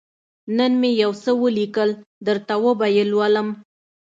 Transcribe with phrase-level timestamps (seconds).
[0.57, 1.89] _نن مې يو څه ولېکل،
[2.27, 3.47] درته وبه يې لولم.